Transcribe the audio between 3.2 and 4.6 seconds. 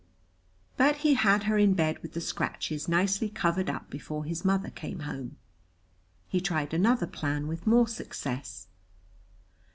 covered up before his